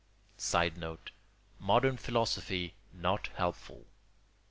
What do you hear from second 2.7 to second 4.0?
not helpful.